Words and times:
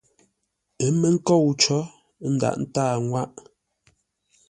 Ə́ 0.83 0.89
mə́ 0.99 1.11
nkôu 1.15 1.49
có, 1.61 1.79
ə́ 2.25 2.29
ndaghʼ 2.33 2.57
ńtâa 2.63 2.93
ŋwâʼ. 3.07 3.29